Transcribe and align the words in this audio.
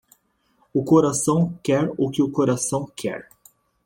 O 0.73 0.83
coração 0.83 1.53
quer 1.63 1.93
o 1.95 2.09
que 2.09 2.23
o 2.23 2.31
coração 2.31 2.91
quer. 2.97 3.29